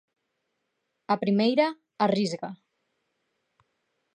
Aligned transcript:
A 1.13 1.15
primeira, 1.23 1.67
a 2.03 2.05
Risga. 2.17 2.49